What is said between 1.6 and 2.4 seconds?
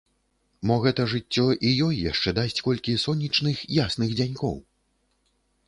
і ёй яшчэ